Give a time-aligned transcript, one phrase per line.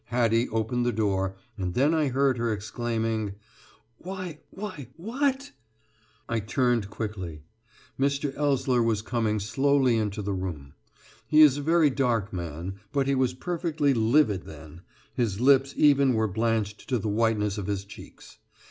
[0.05, 3.35] Hattie opened the door, and then I heard her exclaiming:
[3.99, 5.51] "Why why what!"
[6.27, 7.43] I turned quickly.
[7.99, 8.33] Mr.
[8.35, 10.73] Ellsler was coming slowly into the room.
[11.27, 14.81] He is a very dark man, but be was perfectly livid then
[15.13, 18.39] his lips even were blanched to the whiteness of his cheeks.